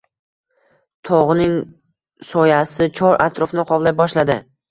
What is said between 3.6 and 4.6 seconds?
qoplay boshladi.